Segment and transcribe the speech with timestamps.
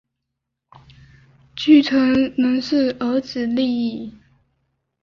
[1.55, 4.17] 继承人是儿子利意。